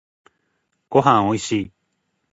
[0.89, 1.71] ごはんおいしい。